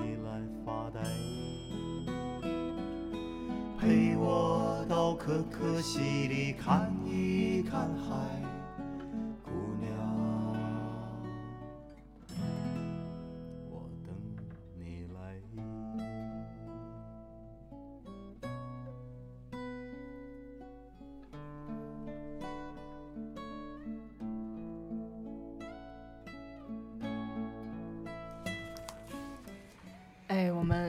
[0.00, 1.00] 你来发呆。
[3.78, 8.51] 陪我到可可西里看一看海。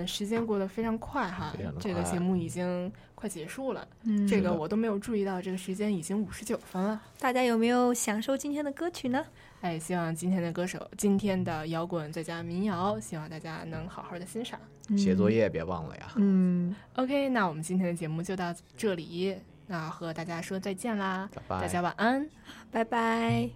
[0.07, 3.87] 时间过得非常快哈，这个节目已经快结束了。
[4.03, 7.01] 嗯，这个我都没有注意到，这个时间已经五十九分了。
[7.19, 9.25] 大家有没有享受今天的歌曲呢？
[9.61, 14.59] 哎，希望今天的歌手，今天的摇滚再加民谣，希望大家能好好的欣赏。
[14.97, 16.11] 写作业别忘了呀。
[16.17, 22.29] 嗯，OK，那我们今天的节目就到这里，那和大家说再见啦，拜拜，大家晚安，
[22.69, 23.49] 拜拜。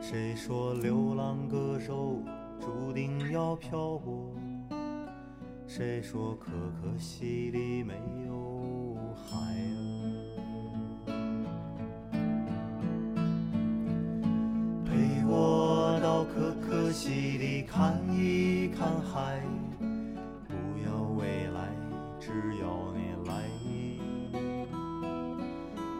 [0.00, 2.20] 谁说流浪歌手
[2.60, 4.34] 注定要漂泊？
[5.66, 6.50] 谁说可
[6.82, 7.94] 可西里没
[8.26, 9.36] 有海
[9.74, 11.08] 啊？
[14.84, 19.40] 陪我到可可西里看一看海，
[20.46, 20.54] 不
[20.84, 21.68] 要未来，
[22.20, 23.48] 只要你来。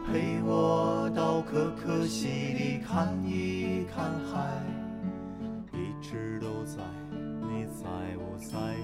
[0.05, 4.61] 陪我到可可西里看一看海，
[5.73, 6.83] 一直都在，
[7.41, 8.77] 你在不在？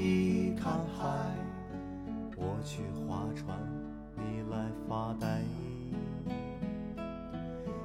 [0.00, 1.04] 一看海，
[2.34, 3.58] 我去划船，
[4.16, 5.42] 你来发呆。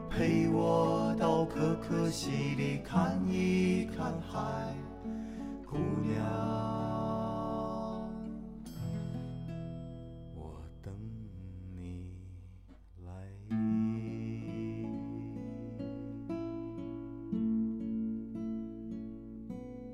[0.10, 4.74] 陪我到可可西里看一看海，
[5.70, 6.95] 姑娘。